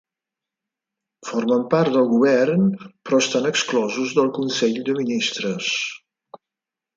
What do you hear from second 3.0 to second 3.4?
però